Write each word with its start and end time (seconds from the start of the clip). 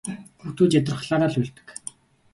Хүүхдүүд 0.39 0.71
ядрахлаараа 0.79 1.29
уйлдаг. 1.37 1.67